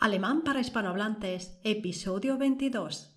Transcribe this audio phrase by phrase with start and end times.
[0.00, 3.14] Alemán para hispanohablantes, episodio 22.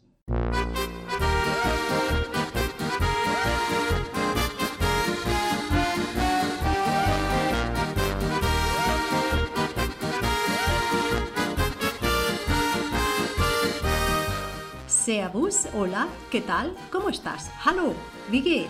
[14.88, 16.76] Servus, hola, ¿qué tal?
[16.92, 17.50] ¿Cómo estás?
[17.64, 17.94] Hallo,
[18.30, 18.68] wie?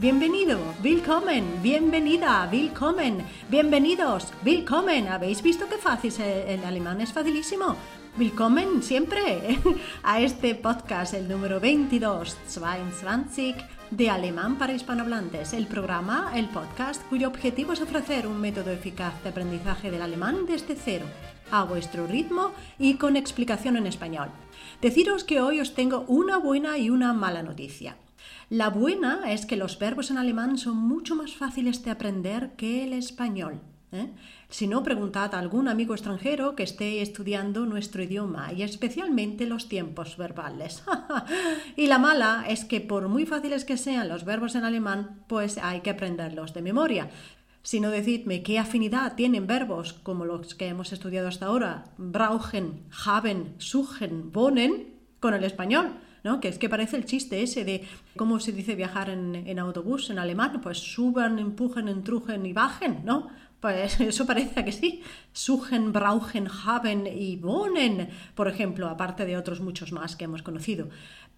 [0.00, 5.08] Bienvenido, willkommen, bienvenida, willkommen, bienvenidos, willkommen.
[5.08, 7.02] ¿Habéis visto qué fácil el alemán?
[7.02, 7.76] Es facilísimo.
[8.16, 9.58] Willkommen siempre
[10.02, 17.06] a este podcast, el número 22, 22 de Alemán para hispanohablantes, el programa, el podcast
[17.10, 21.04] cuyo objetivo es ofrecer un método eficaz de aprendizaje del alemán desde cero,
[21.50, 24.30] a vuestro ritmo y con explicación en español.
[24.80, 27.96] Deciros que hoy os tengo una buena y una mala noticia.
[28.50, 32.82] La buena es que los verbos en alemán son mucho más fáciles de aprender que
[32.82, 33.60] el español.
[33.92, 34.10] ¿eh?
[34.48, 39.68] Si no, preguntad a algún amigo extranjero que esté estudiando nuestro idioma y especialmente los
[39.68, 40.82] tiempos verbales.
[41.76, 45.56] y la mala es que por muy fáciles que sean los verbos en alemán, pues
[45.56, 47.08] hay que aprenderlos de memoria.
[47.62, 52.82] Si no, decidme qué afinidad tienen verbos como los que hemos estudiado hasta ahora, brauchen,
[53.06, 55.92] haben, suchen, wohnen, con el español.
[56.24, 56.40] ¿No?
[56.40, 57.84] Que es que parece el chiste ese de
[58.16, 63.28] cómo se dice viajar en, autobús en alemán, pues suban, empujen, entrujen y bajen, ¿no?
[63.60, 65.02] Pues eso parece que sí.
[65.32, 70.88] Suchen, brauchen, haben y wohnen, por ejemplo, aparte de otros muchos más que hemos conocido.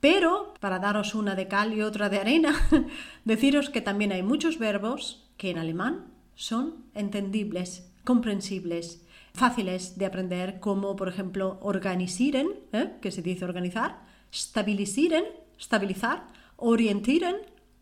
[0.00, 2.54] Pero, para daros una de cal y otra de arena,
[3.24, 10.60] deciros que también hay muchos verbos que en alemán son entendibles, comprensibles, fáciles de aprender,
[10.60, 12.92] como por ejemplo organisieren, ¿eh?
[13.00, 14.00] que se dice organizar,
[14.32, 15.24] stabilisieren,
[15.60, 17.36] stabilizar, orientieren,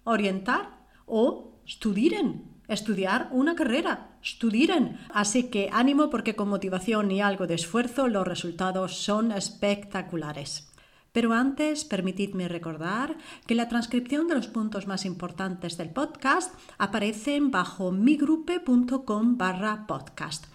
[0.05, 4.99] orientar o studieren, estudiar una carrera, studieren.
[5.13, 10.71] Así que ánimo porque con motivación y algo de esfuerzo los resultados son espectaculares.
[11.13, 17.51] Pero antes, permitidme recordar que la transcripción de los puntos más importantes del podcast aparecen
[17.51, 20.47] bajo migrupe.com barra podcast.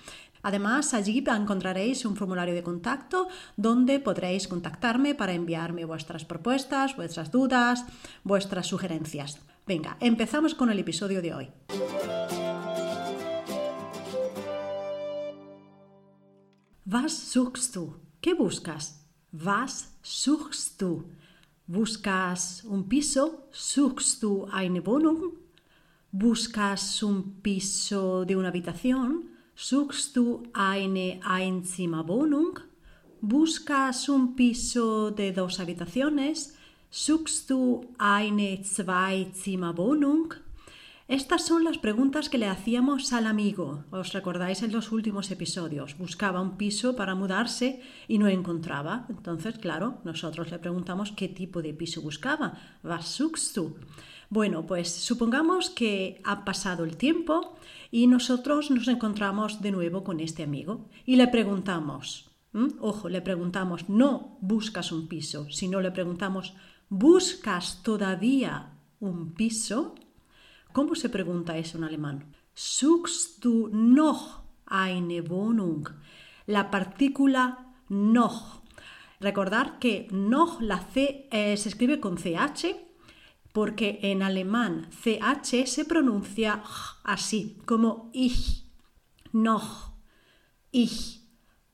[0.46, 7.32] Además, allí encontraréis un formulario de contacto donde podréis contactarme para enviarme vuestras propuestas, vuestras
[7.32, 7.84] dudas,
[8.24, 9.40] vuestras sugerencias.
[9.66, 11.50] Venga, empezamos con el episodio de hoy.
[18.22, 19.04] ¿Qué buscas?
[21.66, 23.50] ¿Buscas un piso?
[26.12, 29.35] ¿Buscas un piso de una habitación?
[29.58, 32.60] Suchst du eine Einzimmerwohnung?
[33.22, 36.58] ¿Buscas un piso de dos habitaciones?
[36.90, 40.34] Suchst du eine Zweizimmerwohnung?
[41.08, 43.86] Estas son las preguntas que le hacíamos al amigo.
[43.92, 45.98] ¿Os recordáis en los últimos episodios?
[45.98, 49.06] Buscaba un piso para mudarse y no encontraba.
[49.08, 52.60] Entonces, claro, nosotros le preguntamos qué tipo de piso buscaba.
[52.84, 53.60] Was suchst?
[54.30, 57.56] Bueno, pues supongamos que ha pasado el tiempo
[57.92, 62.32] y nosotros nos encontramos de nuevo con este amigo y le preguntamos,
[62.80, 66.54] ojo, le preguntamos, no buscas un piso, sino le preguntamos,
[66.90, 69.96] ¿buscas todavía un piso?
[70.74, 72.36] ¿Cómo se pregunta eso en alemán?
[72.54, 75.90] Suchst du noch eine Wohnung?
[76.48, 78.62] La partícula noch.
[79.20, 82.86] Recordar que noch, la C eh, se escribe con CH
[83.56, 86.62] porque en alemán CH se pronuncia
[87.06, 88.66] así, como ich,
[89.32, 89.94] noch,
[90.74, 91.22] ich,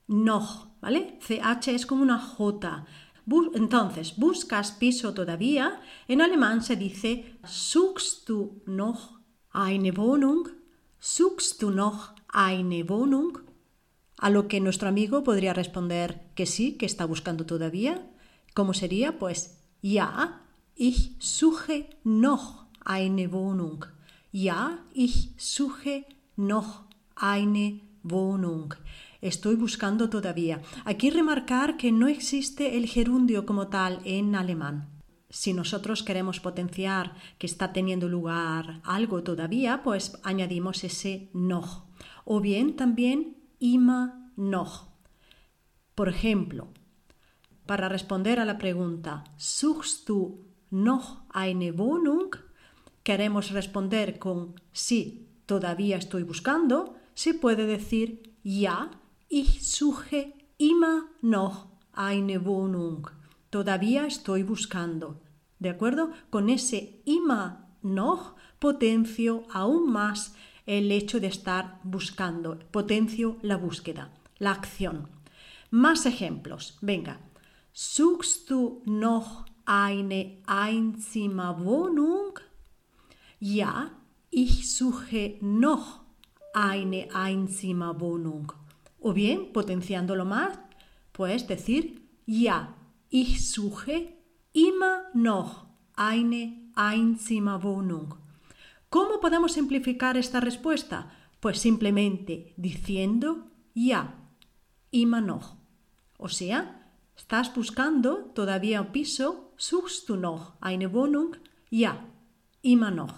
[0.06, 1.18] noch, ¿vale?
[1.28, 2.86] CH es como una J.
[3.56, 9.20] Entonces, buscas piso todavía, en alemán se dice suchst du noch
[9.52, 10.50] eine Wohnung?
[11.00, 13.40] Suchst du noch eine Wohnung?
[14.18, 18.08] A lo que nuestro amigo podría responder que sí, que está buscando todavía.
[18.54, 19.18] ¿Cómo sería?
[19.18, 20.42] Pues ya,
[20.84, 23.86] Ich suche noch eine Wohnung.
[24.34, 26.06] Ja, ich suche
[26.36, 28.74] noch eine Wohnung.
[29.22, 30.60] Estoy buscando todavía.
[30.84, 34.90] Aquí remarcar que no existe el gerundio como tal en alemán.
[35.30, 41.84] Si nosotros queremos potenciar que está teniendo lugar algo todavía, pues añadimos ese noch.
[42.26, 44.88] O bien también ima noch.
[45.94, 46.70] Por ejemplo,
[47.68, 52.36] para responder a la pregunta, ¿suchst du noch eine Wohnung,
[53.04, 58.90] queremos responder con sí, todavía estoy buscando, se puede decir ja,
[59.30, 63.08] ich suche immer noch eine Wohnung.
[63.50, 65.20] Todavía estoy buscando.
[65.60, 66.12] ¿De acuerdo?
[66.30, 70.34] Con ese immer noch potencio aún más
[70.66, 75.10] el hecho de estar buscando, potencio la búsqueda, la acción.
[75.70, 76.78] Más ejemplos.
[76.82, 77.20] Venga.
[77.74, 82.40] Suchst du noch eine Einzimmerwohnung?
[83.40, 83.92] Ja,
[84.30, 86.02] ich suche noch
[86.54, 88.54] eine Einzimmerwohnung.
[89.00, 90.60] O bien, potenciándolo más,
[91.12, 92.76] puedes decir ja,
[93.10, 94.14] ich suche
[94.54, 95.66] immer noch
[95.96, 98.16] eine Einzimmerwohnung.
[98.90, 101.12] ¿Cómo podemos simplificar esta respuesta?
[101.40, 104.14] Pues simplemente diciendo ja,
[104.92, 105.56] immer noch.
[106.18, 106.81] O sea,
[107.22, 111.38] estás buscando todavía un piso, suchst du noch eine Wohnung?
[111.70, 112.04] Ja,
[112.64, 113.14] immer noch.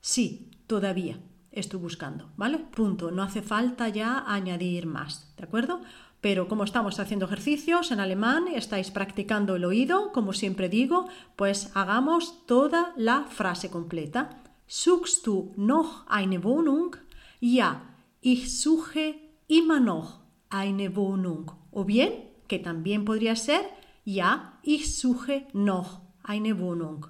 [0.00, 1.20] Sí, todavía
[1.52, 2.58] estoy buscando, ¿vale?
[2.58, 3.10] Punto.
[3.10, 5.82] No hace falta ya añadir más, ¿de acuerdo?
[6.22, 11.70] Pero como estamos haciendo ejercicios en alemán, estáis practicando el oído, como siempre digo, pues
[11.74, 14.42] hagamos toda la frase completa.
[14.66, 16.96] Suchst du noch eine Wohnung?
[17.40, 21.52] Ja, ich suche immer noch eine Wohnung.
[21.70, 23.70] O bien, que también podría ser,
[24.04, 27.06] ja, ich suche noch eine Wohnung.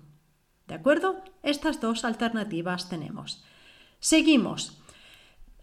[0.66, 1.22] ¿De acuerdo?
[1.42, 3.42] Estas dos alternativas tenemos.
[4.00, 4.82] Seguimos.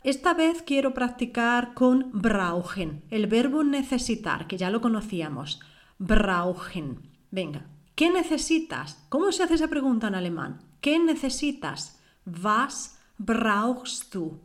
[0.03, 5.59] Esta vez quiero practicar con brauchen, el verbo necesitar, que ya lo conocíamos.
[5.97, 7.09] Brauchen.
[7.31, 9.03] Venga, ¿qué necesitas?
[9.09, 10.59] ¿Cómo se hace esa pregunta en alemán?
[10.81, 11.99] ¿Qué necesitas?
[12.25, 14.39] Was brauchst du?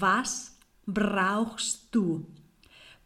[0.00, 2.26] Was brauchst du?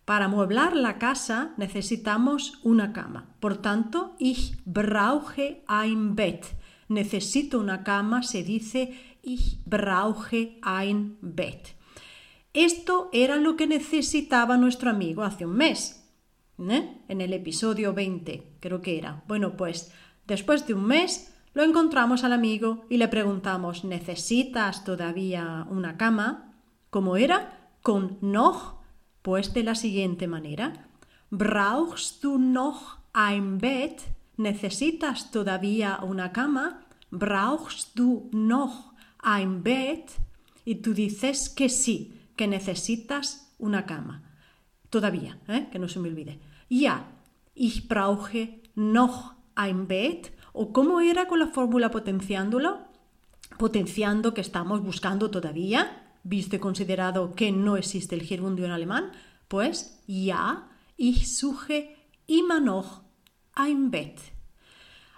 [0.08, 3.26] Para mueblar la casa necesitamos una cama.
[3.40, 6.46] Por tanto, ich brauche ein Bett.
[6.88, 11.76] Necesito una cama se dice ich brauche ein Bett.
[12.54, 16.02] Esto era lo que necesitaba nuestro amigo hace un mes,
[16.58, 17.02] ¿eh?
[17.06, 19.22] en el episodio 20, creo que era.
[19.28, 19.92] Bueno, pues
[20.26, 26.54] después de un mes lo encontramos al amigo y le preguntamos, ¿necesitas todavía una cama?
[26.88, 27.68] ¿Cómo era?
[27.82, 28.77] Con noch,
[29.22, 30.88] pues de la siguiente manera.
[31.30, 34.02] ¿Brauchst du noch ein Bett?
[34.36, 36.86] ¿Necesitas todavía una cama?
[37.10, 40.12] ¿Brauchst du noch ein Bett?
[40.64, 44.22] Y tú dices que sí, que necesitas una cama.
[44.90, 45.68] Todavía, ¿eh?
[45.70, 46.38] que no se me olvide.
[46.70, 47.06] Ja,
[47.54, 50.32] ich brauche noch ein Bett.
[50.52, 52.78] ¿O cómo era con la fórmula potenciándolo?
[53.58, 59.12] Potenciando que estamos buscando todavía, visto y considerado que no existe el gerundio en alemán,
[59.48, 61.96] pues ja, ich suche
[62.26, 63.02] immer noch
[63.54, 64.20] ein Bett.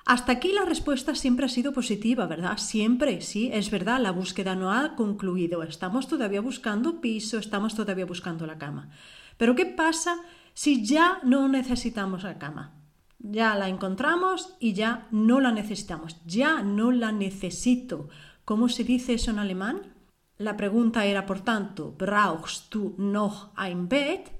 [0.07, 2.57] Hasta aquí la respuesta siempre ha sido positiva, ¿verdad?
[2.59, 5.63] Siempre, sí, es verdad, la búsqueda no ha concluido.
[5.63, 8.91] Estamos todavía buscando piso, estamos todavía buscando la cama.
[9.37, 10.21] Pero ¿qué pasa
[10.55, 12.75] si ya no necesitamos la cama?
[13.19, 16.17] Ya la encontramos y ya no la necesitamos.
[16.25, 18.09] Ya no la necesito.
[18.45, 20.00] ¿Cómo se dice eso en alemán?
[20.41, 24.33] La pregunta era, por tanto, ¿brauchst du noch ein Bett?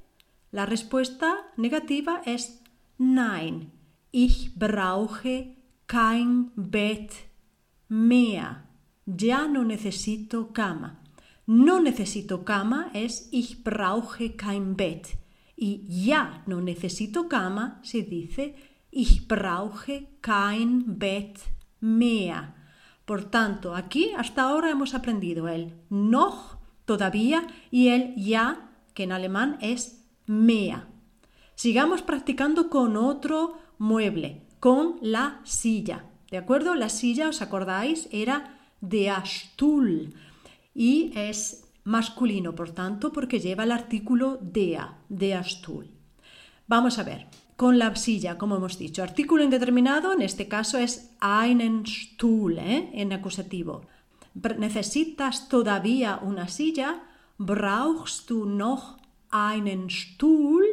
[0.51, 2.63] La respuesta negativa es
[2.97, 3.71] Nein.
[4.11, 5.57] Ich brauche
[5.87, 7.13] kein Bett
[7.89, 8.65] mehr.
[9.05, 11.03] Ya no necesito cama.
[11.47, 15.19] No necesito cama es ich brauche kein Bett.
[15.55, 18.55] Y ya no necesito cama se dice
[18.91, 21.41] ich brauche kein Bett
[21.81, 22.55] mehr.
[23.11, 29.11] Por tanto, aquí hasta ahora hemos aprendido el noch todavía y el ya, que en
[29.11, 30.85] alemán es mehr.
[31.57, 36.05] Sigamos practicando con otro mueble, con la silla.
[36.31, 36.77] ¿De acuerdo?
[36.77, 38.09] La silla, ¿os acordáis?
[38.13, 40.15] Era der Stuhl
[40.73, 45.91] y es masculino, por tanto, porque lleva el artículo der, der Stuhl.
[46.69, 47.27] Vamos a ver,
[47.61, 52.89] con la silla, como hemos dicho, artículo indeterminado, en este caso es einen Stuhl, ¿eh?
[52.95, 53.83] en acusativo.
[54.57, 57.03] ¿Necesitas todavía una silla?
[57.37, 58.97] ¿Brauchst du noch
[59.31, 60.65] einen Stuhl?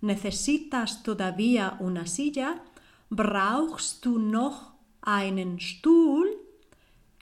[0.00, 2.62] ¿Necesitas todavía una silla?
[3.10, 6.28] ¿Brauchst du noch einen Stuhl?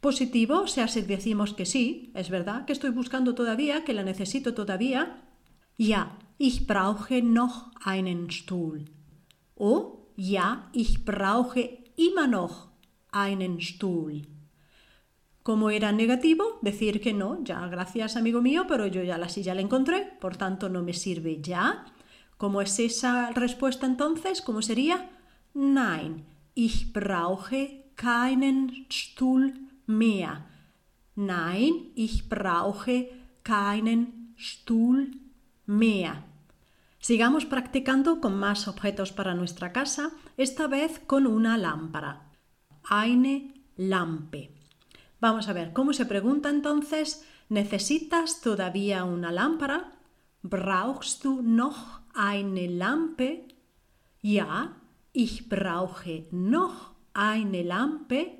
[0.02, 4.02] Positivo, o sea, si decimos que sí, es verdad que estoy buscando todavía, que la
[4.02, 5.22] necesito todavía.
[5.78, 8.86] Ja, ich brauche noch einen Stuhl.
[9.56, 12.68] O ja, ich brauche immer noch
[13.12, 14.22] einen Stuhl.
[15.42, 19.54] Como era negativo, decir que no, ya gracias amigo mío, pero yo ya la silla
[19.54, 21.84] la encontré, por tanto no me sirve ya.
[22.38, 24.40] ¿Cómo es esa respuesta entonces?
[24.40, 25.10] ¿Cómo sería?
[25.52, 29.52] Nein, ich brauche keinen Stuhl
[29.84, 30.46] mehr.
[31.16, 33.10] Nein, ich brauche
[33.42, 35.10] keinen Stuhl
[35.66, 36.24] mehr.
[37.00, 42.30] Sigamos practicando con más objetos para nuestra casa, esta vez con una lámpara.
[42.90, 44.54] Eine Lampe.
[45.18, 49.92] Vamos a ver cómo se pregunta entonces, ¿necesitas todavía una lámpara?
[50.42, 53.48] ¿Brauchst du noch eine Lampe?
[54.22, 54.76] Ja,
[55.14, 58.36] ich brauche noch eine Lampe.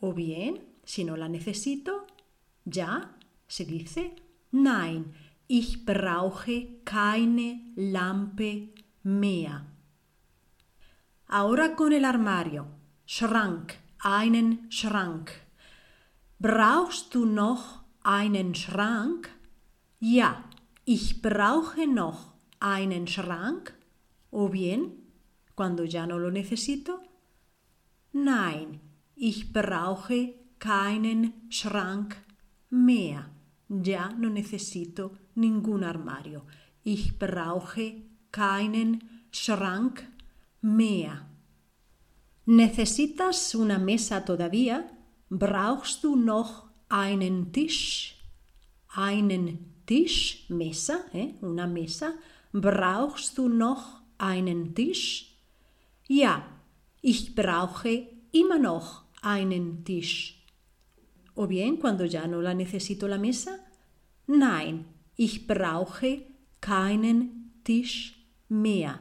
[0.00, 2.06] O bien, si no la necesito,
[2.64, 3.16] ya
[3.48, 4.14] se dice
[4.50, 5.12] nein,
[5.48, 8.68] ich brauche keine Lampe
[9.02, 9.64] mehr.
[11.26, 12.66] Ahora con el armario.
[13.06, 15.32] Schrank, einen Schrank.
[16.38, 19.30] Brauchst du noch einen Schrank?
[19.98, 20.44] Ja,
[20.84, 23.74] ich brauche noch einen Schrank.
[24.30, 24.92] O bien,
[25.56, 27.00] cuando ya no lo necesito.
[28.12, 28.80] Nein,
[29.16, 32.16] ich brauche keinen Schrank
[32.68, 33.30] mehr.
[33.68, 36.42] Ya no necesito ningún armario.
[36.82, 40.06] Ich brauche keinen Schrank
[40.60, 41.26] mehr.
[42.44, 44.84] ¿Necesitas una mesa todavía?
[45.30, 48.16] ¿Brauchst du noch einen Tisch?
[48.96, 51.34] Einen Tisch, Mesa, ¿eh?
[51.40, 52.14] una mesa.
[52.52, 55.36] ¿Brauchst du noch einen Tisch?
[56.08, 56.42] Ja,
[57.02, 60.44] ich brauche immer noch einen Tisch.
[61.34, 63.58] O bien, cuando ya no la necesito la mesa.
[64.26, 64.86] Nein,
[65.18, 66.22] ich brauche
[66.60, 69.00] keinen Tisch mehr.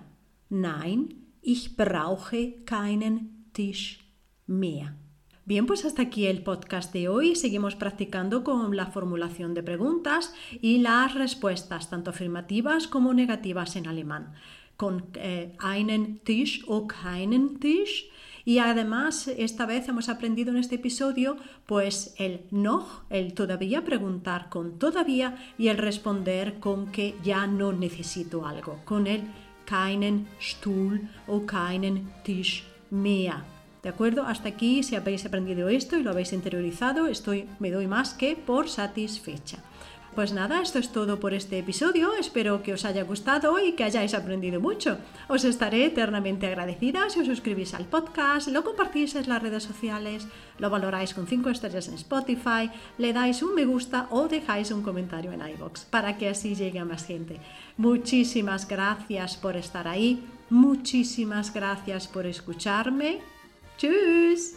[0.49, 3.99] Nein, ich brauche keinen Tisch
[4.47, 4.95] mehr.
[5.45, 7.35] Bien, pues hasta aquí el podcast de hoy.
[7.35, 13.87] Seguimos practicando con la formulación de preguntas y las respuestas, tanto afirmativas como negativas en
[13.87, 14.33] alemán,
[14.75, 18.09] con eh, einen Tisch o keinen Tisch.
[18.47, 21.35] Y además, esta vez hemos aprendido en este episodio,
[21.65, 27.73] pues el noch, el todavía preguntar con todavía y el responder con que ya no
[27.73, 29.23] necesito algo, con el
[29.65, 33.43] keinen Stuhl o keinen Tisch mehr.
[33.83, 34.23] ¿De acuerdo?
[34.23, 38.37] Hasta aquí, si habéis aprendido esto y lo habéis interiorizado, estoy, me doy más que
[38.37, 39.57] por satisfecha.
[40.17, 42.15] Pues nada, esto es todo por este episodio.
[42.15, 44.97] Espero que os haya gustado y que hayáis aprendido mucho.
[45.27, 50.27] Os estaré eternamente agradecida si os suscribís al podcast, lo compartís en las redes sociales,
[50.57, 54.81] lo valoráis con 5 estrellas en Spotify, le dais un me gusta o dejáis un
[54.81, 57.39] comentario en iBox para que así llegue a más gente.
[57.77, 60.25] Muchísimas gracias por estar ahí.
[60.49, 63.19] Muchísimas gracias por escucharme.
[63.77, 64.55] Tschüss.